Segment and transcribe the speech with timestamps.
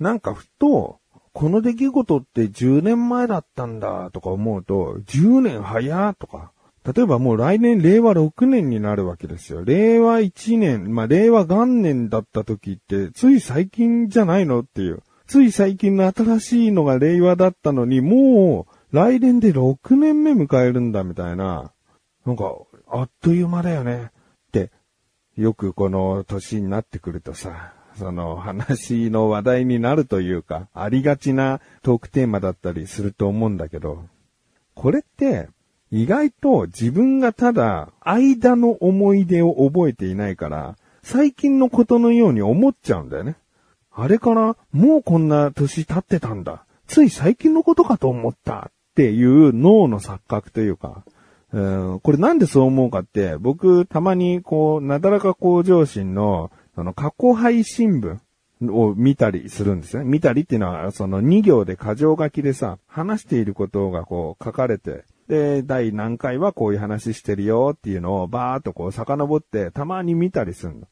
[0.00, 1.00] なんかふと、
[1.32, 6.52] この出来事って10年前だったんだとか思うと、10年早とか、
[6.94, 9.64] 例えばもう来年令和6年になるわけですよ。
[9.64, 15.02] 令和1年、まあ、令和元年だった時って、つい最近じゃないのっていう。
[15.26, 21.72] つい最近の新しいのが令和だったのに、もう来年で6年目迎えるんだみたいな。
[22.24, 22.54] なんか、
[22.88, 24.10] あっという間だよね。
[24.48, 24.70] って、
[25.36, 34.04] よくこの年になってくるとさ、その話の話題になるというか、ありがちなトークテーマだったりすると思うんだけど、
[34.74, 35.48] これって、
[35.90, 43.36] 意外と自分がただ間の思い出を覚えていないから、最近のことのように思っちゃうんだよね。
[43.92, 46.64] あれからもうこんな年経ってたんだ。
[46.86, 51.04] つい最近のことかと思ったっていう脳の錯覚というか、
[51.52, 58.20] うん、これなんでそう思うかって、僕たまにこう、なだらか向上心の、その過去配信文
[58.62, 60.04] を見たりするんですね。
[60.04, 70.86] 見たりっていうのは、その2行で箇条書きでさ、話していることがこう書かれてで、第何回はこういう話してるよっていうのをバーっとこう遡ってたまに見たりするの。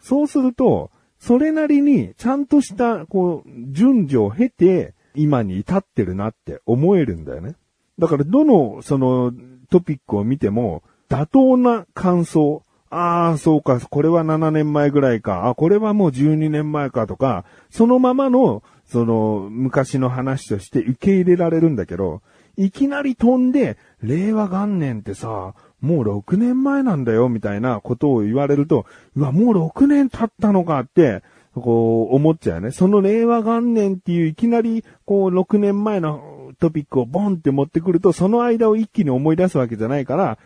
[0.00, 7.56] そうすると、それなりにちゃんとしたこう順序を経て今に至ってるなって思えるんだよね。
[7.98, 9.32] だからどのその
[9.70, 12.62] トピックを見ても妥当な感想。
[12.90, 15.48] ああ、そうか、これは7年前ぐらいか。
[15.48, 22.22] あ、これはもう12年前かとか、そのままの、その、昔の話として受け入れられるんだけど、
[22.56, 31.22] いきなり飛んで、令和元年ってさ、もう6年前なんだよ、みたいなことを言われると、うわ、もう6年経ったのかって、
[31.54, 32.70] こう、思っちゃうね。
[32.70, 40.38] その令和元年っていういきなり、こう、6年前のトピックをボンって持ってくると、その間を一気に思い出すわけじゃないから、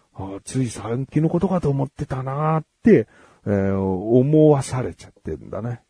[0.44, 3.08] つい最近のことかと思ってたなーって、
[3.46, 5.80] えー、思わされちゃってんだね。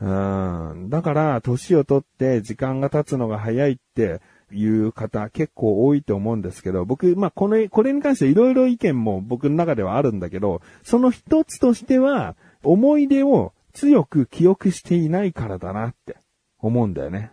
[0.00, 0.88] うん。
[0.90, 4.20] だから、年をとって時間が経つのが早いって、
[4.52, 16.16] いう方結構多いと思うんですけど、僕、まあ、これ、これに関していろいろ意見も僕の中ではあるんだけど、その一つとしては、思い出を強く記憶していないからだなって
[16.58, 17.32] 思うんだよね。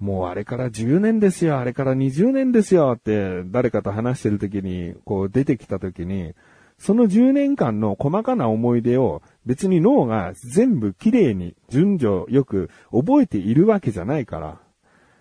[0.00, 6.34] もうあれから10年ですよ、あれから20年ですよって誰かと話してる時に、こう出てきた時に、
[6.78, 14.58] その10年間の細かな思い出を別に脳が全部綺麗に順序よく覚えているわけじゃないか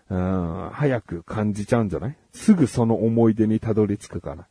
[0.10, 2.18] ら、うん、早く感じちゃうんじゃない？
[2.32, 4.48] すぐその思い出にたどり着くから。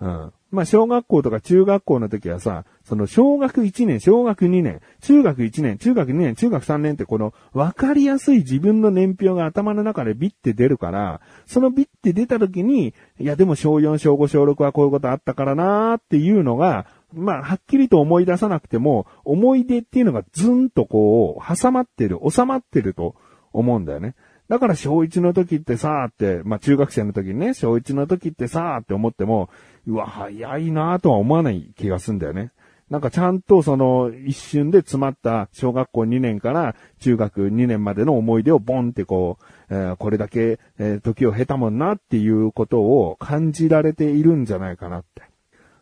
[0.00, 0.32] うん。
[0.52, 23.14] まあ、小学校とか中学校の時はさ、その小学1年、小学2年、中学1年、中学2年、中学3年ってこの分かりやすい自分の年表が頭の中でビッて出るから、そのビッて出た時に、いやでも小4、小5、小6はこういうことあったからなーっていうのが、まあ、はっきりと思い出さなくても、思い出っていうのがずんとこう、挟まってる、収まってると
[23.54, 24.14] 思うんだよね。
[24.52, 29.48] だから小1の時ってさーって、まあ中学生の時にね、小1の時ってさーって思っても、
[29.86, 32.52] うわ、早いなーとは思わない気がすんだよね。
[32.90, 39.38] なんかちゃんとその一瞬で詰まった小学校2年から中学2年までの思い出をボンってこ
[39.70, 45.22] う、えー、これだけ、えー、時を経たもんなっていうことを感じられているんじゃないかなって。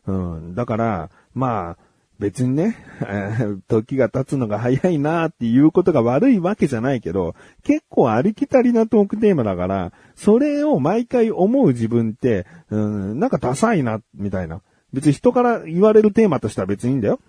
[0.06, 0.54] うん。
[0.54, 1.78] だから、まあ、
[2.20, 2.76] 別にね、
[3.66, 14.60] 時が経つのが早いなっていうことが悪いわけじゃないけど、結構ありきたりなトークテーマだから、それを毎回思う自分って、うん、なんかダサいな、みたいな。
[14.92, 17.20] 別に人から言われるテーマとしては別にいいんだよ。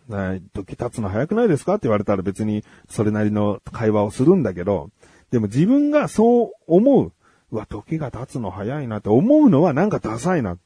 [0.54, 4.90] 時経つの早くないですかって言われたら別にそれなりの会話をするんだけど、
[5.32, 7.14] でも自分がそう思う、
[7.52, 10.58] うわ、時が経つの早いなって思うのはなんかダサいな。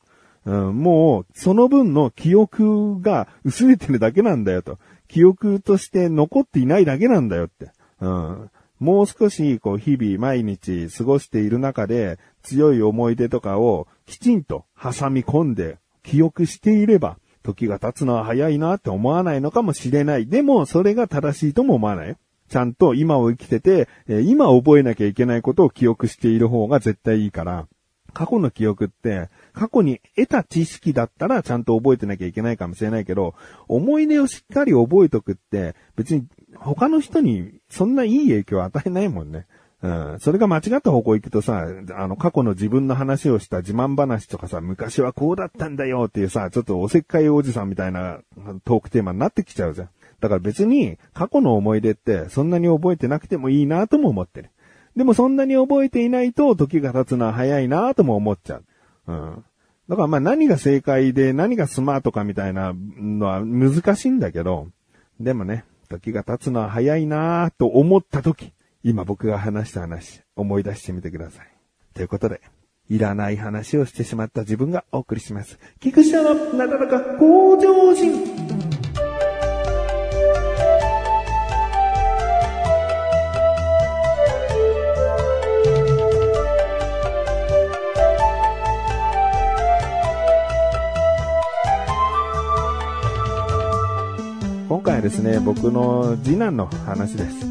[0.46, 4.78] うん、もう、その分の記憶が薄れてるだけなんだよと。
[5.08, 7.72] 記憶として残っていないだけなんだよって。
[8.00, 8.52] うん。
[8.80, 20.28] もう少し、こう、日々毎日過ごしている中で、強い思い出とかをきちんと挟み込んで記憶していれば、時が経つのは早いなって思わないのかもしれない。
[20.28, 22.16] でも、それが正しいとも思わない。
[22.50, 27.68] ちゃんと今を生きてて、今覚えなきゃいけないことを記憶している方が絶対いいから。
[28.16, 33.36] 過去の記憶って、過去に得た知識だったらちゃんと覚えてなきゃいけないかもしれないけど、
[33.68, 36.26] 思い出をしっかり覚えとくって、別に
[36.56, 39.46] 他の人にそんないい影響を与えないもんね。
[39.82, 40.20] うん。
[40.22, 48.20] それが間違った方向行くとさ、あの、過去の自分の話をした自慢話とかさ、昔はこうだったんだよっていうさ、ちょっとおせっかいおじさんみたいな
[48.64, 49.90] トークテーマになってきちゃうじゃん。
[50.22, 54.50] だから別に過去の思い出ってそんなに覚えてなくてもいいなとも思ってる。
[54.96, 58.66] でもそんなに覚えていないと時が経つのは早いなとも思っちゃう。
[59.08, 59.46] うん。
[59.90, 64.70] だからまあ何が正解で何がスマートかみたいなのは難しいんだけど、
[65.20, 68.54] でもね、時が経つのは早いなと思った時、
[68.84, 71.48] 今僕が話した話、思い出してみてください。
[71.94, 72.42] ということで、
[72.90, 75.60] いらない話をしてしまった自分がお送りします。
[75.80, 78.75] 菊池のなだらか向上心。
[94.68, 97.46] 今回はですね、僕の次男の話です。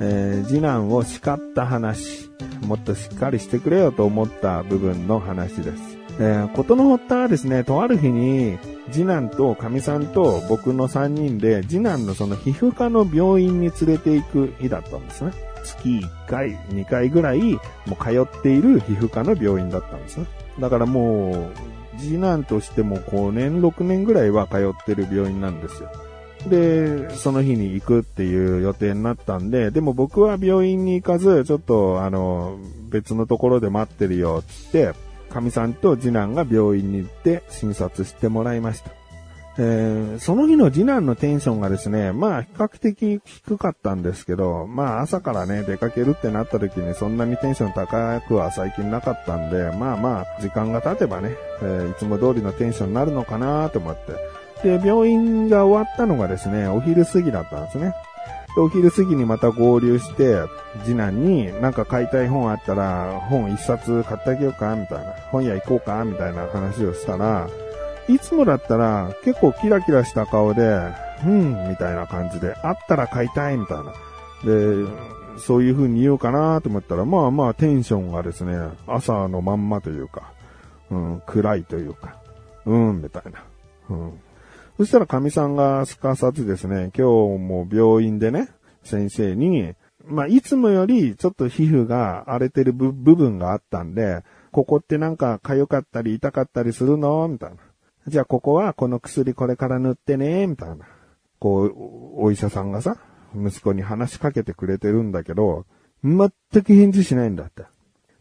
[0.00, 2.30] えー、次男を叱った話、
[2.66, 5.98] もっとしっかりしてくれよと思った部分の話です。
[6.18, 8.58] えー、ことの発端はですね、とある日に、
[8.90, 15.32] 次男と神さんと僕の3人で、次男のその皮膚科の病院に連れて行く日だったんですね。
[15.64, 17.58] 月1回、2回ぐらい、も
[17.90, 20.26] う通っている皮膚科の病院だったんですね。
[20.58, 25.90] だからもう、次男としても5年、6年ぐらいは通ってる病院なんですよ。
[26.48, 32.58] で、その日に行くっていう予定になったんで、でも僕は病院に行かず、ちょっとあの、
[32.90, 34.92] 別のところで待ってるよっ、つって、
[35.30, 38.90] 神さんと次男が病院に行って診察してもらいました。
[39.56, 54.12] えー、その日の次男のテンションがですね、まあ比較的低かったんですけど、まあ朝からね、出かけるってなった時にそんなにテンション高くは最近なかったんで、まあまあ時間が経てばね、えー、いつも通りのテンションになるのかなと思って、
[54.64, 57.94] で、病院が終わったのがですね、お昼過ぎだったんですね。
[58.56, 60.38] で、お昼過ぎにまた合流して、
[60.84, 65.12] 次男になんか買いたい本あったら、本一冊買ってあげようかみたいな。
[65.30, 67.46] 本屋行こうかみたいな話をしたら、
[68.08, 70.80] いつもだったら結構キラキラした顔で、
[71.24, 73.92] うん、みたいな感じで、あったら買いたいみたいな。
[74.44, 74.88] で、
[75.38, 78.56] そういう風に言おうかなと思ったら、まあまあテンションがですね、
[78.86, 80.32] 朝のまんまというか、
[80.90, 82.16] うん、暗いというか、
[82.64, 83.42] うん、みたいな。
[83.90, 84.20] うん、
[84.76, 88.48] そしたら神さんがすかさずですね、今日も病院でね、
[88.82, 89.74] 先生に、
[90.04, 97.56] まあ、いつもよりちょっと皮膚が荒れてる部分があったんで、ここってなんか痒かったり痛かったりするのみたいな。
[98.06, 100.86] じゃあここはこの薬これから塗ってねみたいな。
[101.38, 101.72] こう、
[102.24, 102.96] お医者さんがさ、
[103.34, 105.66] 息子に話しかけてくれてるんだけど、
[106.02, 106.30] 全
[106.62, 107.64] く返事しないんだって。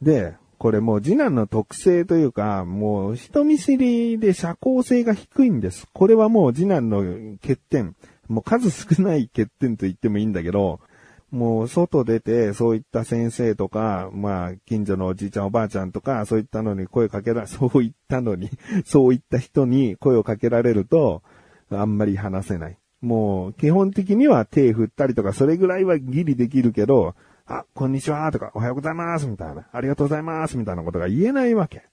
[0.01, 5.89] で、これもう次男の特性というか、もう人見知りで社交性が低いんです。
[5.91, 7.03] これはもう次男の
[7.41, 7.97] 欠点。
[8.29, 10.79] もう数少ない欠点と言ってもいいんだけど、
[11.31, 18.49] もう外出て、そういった先生とか、まあ、近所のおじいちゃんおばあちゃんとか、そういったのに声かけら、そういったのに、
[18.87, 21.23] そういった人に声をかけられると、
[21.71, 22.77] あんまり話せない。
[23.01, 31.83] もう、基本的には手振ったりとか、それぐらいはギリできるけど、あ、こんにちはとか、おはようございますみたいな、ありがとうございますみたいなことが言えないわけ。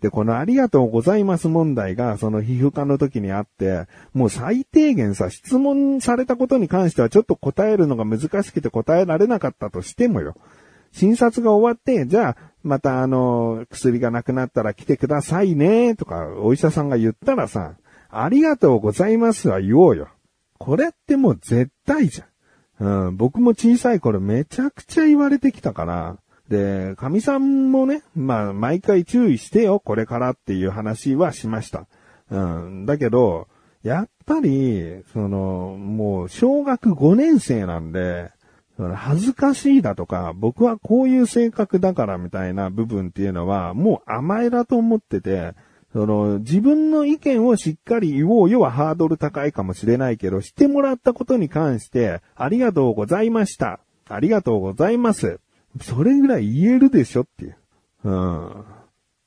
[0.00, 10.34] で、このありがとうございます問題が、その皮膚科の時にあって、もう最低限さ、質問されたことに関してはちょっと答えるのが難しくて答えられなかったとしてもよ。
[10.92, 17.76] 診察が終わって、じゃあ、またあの、薬がなくなったら来てくださいね、とか、お医者さんが言ったらさ、
[18.10, 20.08] ありがとうございますは言おうよ。
[20.58, 22.28] これってもう絶対じゃん。
[22.78, 26.16] うん、僕も小さい頃めちゃくちゃ言われてきたから、
[26.48, 31.86] で、神さんもね、まあ、毎回注意してよ、これからっていう話はしました。
[32.30, 33.48] うん、だけど、
[33.82, 38.30] やっぱり、その、もう、小学5年生なんで、
[38.94, 45.54] 恥ずかしいだとか、僕はこういう性格だからみたいな部分っていうのは、もう甘えだと思ってて、
[45.96, 53.80] その、自分の意見をしっかり言おうよはハードル高いかもしれないけど、してもらったことに関して、ありがとうございました。
[54.06, 55.40] ありがとうございます。
[55.80, 57.56] それぐらい言えるでしょっていう。
[58.04, 58.64] うん。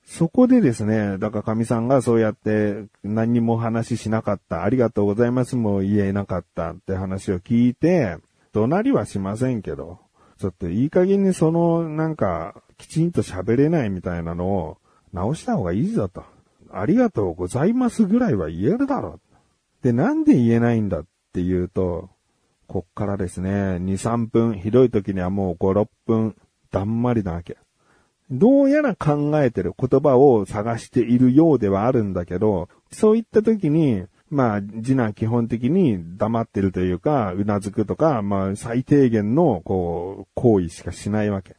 [0.06, 8.18] そこでですね、だから神さんがそうやって何にも話しなかった、ありがとうございますも言えなかったって話を聞いて、
[8.54, 9.98] 怒鳴りはしませんけど、
[10.38, 14.78] ちょっといい加減にそのなんかきちんと喋れないみたいなのを
[15.14, 16.24] 直した方がいいぞと。
[16.72, 19.20] ありがとうございますぐらいは言えるだろ
[19.82, 19.84] う。
[19.84, 22.10] で、なんで言えないんだっていうと、
[22.68, 26.36] こっからですね、2、3分、ひどい時にはもう5、6分、
[26.72, 27.58] だんまりなわけ。
[28.30, 41.56] どうやら考えてる言葉を探しているようではあるんだけど、そういった時に、まあ、次男基本的に黙ってるというか、うなずくとか、まあ、最低限の、こう、行為しかしないわけ。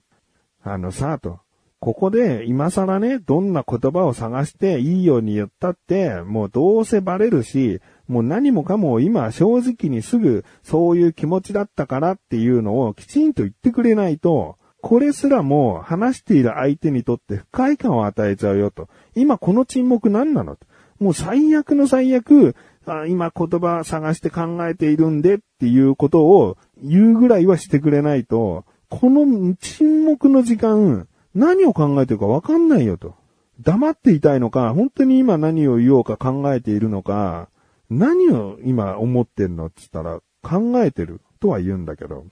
[0.62, 1.40] あのさ、と。
[1.80, 18.88] ここで今更ね、どんな言葉を探していいように言ったって、もうどうせバレるし、もう何もかも今正直にすぐそういう気持ちだったからっていうのをきちんと言ってくれないと、これすらも話している相手にとって不快感を与えちゃうよと。
[19.14, 20.66] 今この沈黙何なのと
[21.00, 33.14] もう最悪の最悪、あ今言葉探して考えているんでっていうことを言うぐらいはしてくれないと、この沈黙の時間、何を考えてるかわかんないよと。
[33.60, 37.48] 黙っていたいのか、本当に今何を言おうか考えているのか、
[37.90, 42.24] 何を今思ってんのって言ったら、考えてるとは言うんだけど。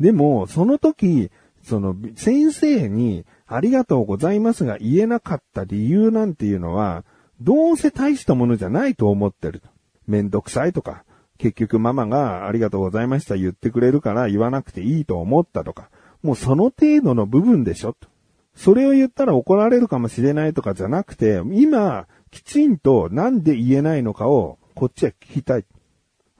[0.00, 1.30] でも、その時、
[1.62, 7.04] その、先生に、ありがとうございますが言えなかった理由なんていうのは、
[7.40, 9.62] どうせ大したものじゃないと思ってる。
[10.06, 11.04] めんどくさいとか、
[11.38, 15.90] 結局ママがありがとうございました言ってくれるから言わなくていいと思ったとか、
[16.22, 18.08] もうその程度の部分でしょと。
[18.54, 25.64] それを言ったら怒られるかもしれないとかじゃなくて、今、きちんとなんで言えないのかを、こっちは聞きたい。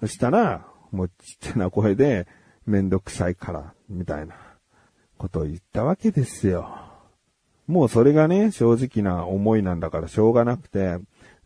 [0.00, 2.26] そしたら、もうちっちゃな声で、
[2.66, 4.34] めんどくさいから、みたいな、
[5.18, 6.68] ことを言ったわけですよ。
[7.66, 10.98] もうそれがね、正直な思いなんだからしょうがなくて、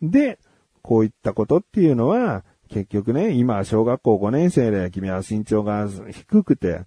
[0.02, 0.38] で、
[0.82, 6.82] こういったことっていうのは、結局ね、今、小学校5年生で君は身長が低くて、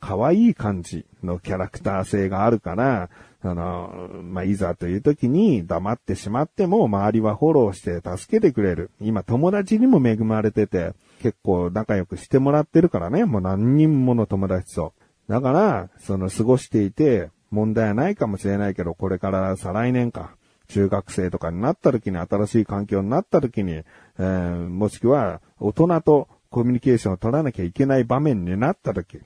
[0.00, 3.10] 可愛い感じのキャラクター性があるから、
[3.44, 8.90] あの、まあ、いざという時に黙ってしまっても周りはフォローして助けてくれる。
[9.00, 14.92] 今友達にも恵まれてて、結構仲良くしてもらってるからね、もう何人もの友達と。
[15.28, 20.34] だから、その過ごしていて問題はないかもしれないけど、これから再来年か。
[20.68, 29.20] 中学生とかになった時に、新しい環境になった時に、えー、もしくは大人とコミュニケーションを取らなきゃいけない場面になった時、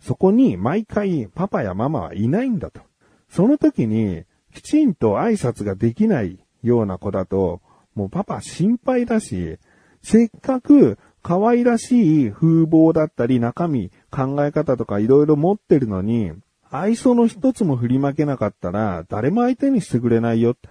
[0.00, 2.80] そこに毎回パパやママはいないんだと。
[3.28, 7.60] その時にきちんと挨拶ができないような子だと、
[7.94, 9.58] もうパパ心配だし、
[10.02, 16.32] せっかく可愛らしい風貌だったり中身、考え方とか色々持ってるのに、
[16.70, 20.68] 愛想の一つも振りまけなかったら誰も相手にしてくれないよって。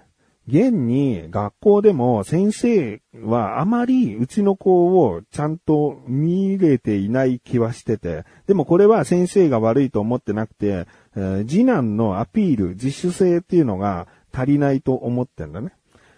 [0.50, 15.72] 現に学校でも先生はあまりうちの子をちゃんと見入れていない気はしてて、でもこれは先生が悪いと思ってなくて、えー、次男のアピール、自主性っていうのが足りないと思ってんだね。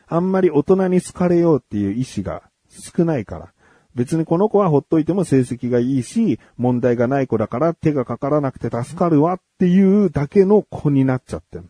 [0.08, 3.54] あんまり大人に好かれようっていう意志が少ないから。
[3.96, 11.66] 別にこの子はほっといても成績がいいし、問題がない子だから手がかからなくて助かるわっていうだけの子になっちゃってる。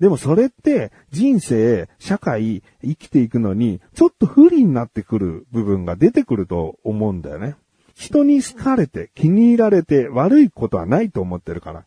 [0.00, 7.56] でもそれって人生、社会、生きていくのにちょっと不利になってくる部分が出てくると思うんだよね。
[7.94, 11.84] 人に好かれて気に入られて悪いことはないと思ってるから。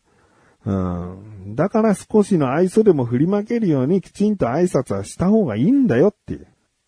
[0.64, 1.56] うん。
[1.56, 6.46] だから少しの愛想でも振りまけるようにきちんと挨拶はした方がいいんだよっていう。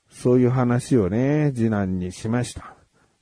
[0.09, 2.77] そういう話をね、次男にしました。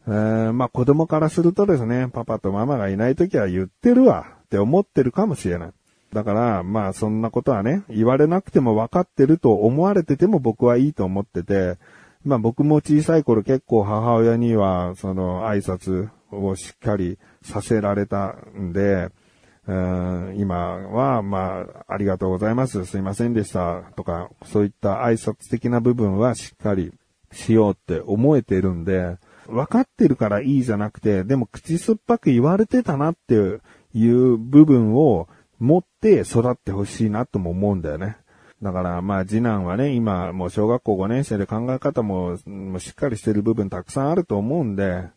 [0.06, 5.70] えー、まあ子供からするとですね、パパとママがいない時は言ってるわって思ってるかもしれない。
[6.14, 11.76] だから、まあそんなことはね、言われなくても分かってると思われてても僕はいいと思ってて、
[12.24, 19.10] まあ僕も小さい頃結構母親にはその挨拶をしっかりさせられたんで、
[19.66, 22.84] うん今は、まあ、ありがとうございます。
[22.84, 23.82] すいませんでした。
[23.96, 26.92] とか、そういった挨拶的な部分はしっかり
[27.32, 29.16] しようって思えてるんで、
[29.48, 33.34] 分かってるからいいじゃなくて、でも口酸っぱく言われてたなって
[33.94, 38.16] いう部分を持って育ってほしいなとも思うんだよね。
[38.62, 45.08] だからまあ次男はね、今もう小学校5年生で考え方ももうしっかりしてる部分たくさんあると思うんで、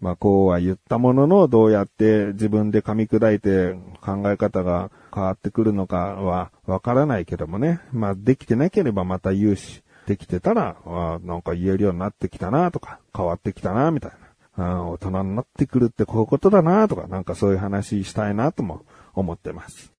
[0.00, 7.80] まあこうは言ったもののどうやって自分で噛み砕いて考え方が変わってくるのかはわからないけどもね。
[7.92, 14.18] まあできてなければまた言うし、できてたら、あなんか言えるようになってきたなとか、変わってきたなみたいな。
[14.56, 18.82] 大人になってくるってこういうことだなとか、なんかそういう話したいなとも
[19.20, 19.92] 思ってます。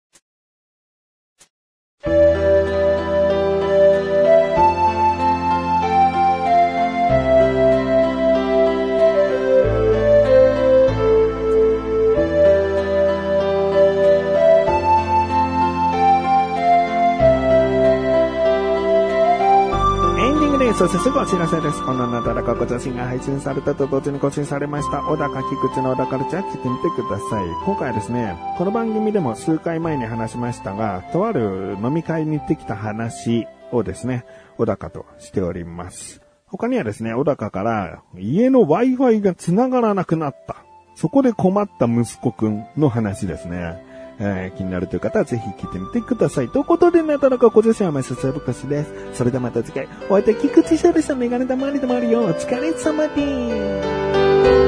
[20.82, 21.86] そしてすぐお知らせです。
[21.86, 27.46] このなだらかご写真が配信されたと同時に更新されました、小高菊池の小田カルチャー聞いてみてください。
[27.68, 34.26] 今回はですね、この番組でも数回前に話しましたが、とある飲み会に行ってきた話をですね、
[34.58, 36.20] 小高としております。
[36.48, 40.66] 他にはですね、小高から家の Wi-Fi が繋がらなくなった。
[40.96, 43.91] そこで困った息子くんの話ですね。
[44.24, 46.50] えー、気になるという方はぜひ聞いてみてください。
[46.50, 48.94] ということで、なかなかご自身はまささやぶかしです。
[49.14, 52.22] それではまた次回、お会いできくちしゃでしたメガネたまりでもあるよ。
[52.22, 53.84] お疲れ様で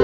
[0.00, 0.03] す。